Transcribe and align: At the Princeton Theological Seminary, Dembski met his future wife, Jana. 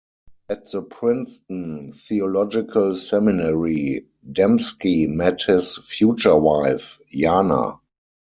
At 0.49 0.71
the 0.71 0.81
Princeton 0.81 1.93
Theological 1.95 2.95
Seminary, 2.95 4.07
Dembski 4.27 5.07
met 5.07 5.43
his 5.43 5.77
future 5.77 6.35
wife, 6.37 6.97
Jana. 7.11 7.73